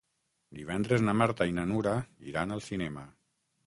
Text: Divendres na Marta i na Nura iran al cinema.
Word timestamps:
Divendres 0.59 1.05
na 1.05 1.15
Marta 1.21 1.49
i 1.51 1.55
na 1.61 1.69
Nura 1.75 1.95
iran 2.35 2.61
al 2.61 2.69
cinema. 2.73 3.11